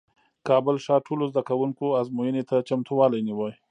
[0.47, 3.49] کابل ښار ټولو زدکوونکو ازموینې ته چمتووالی نیوه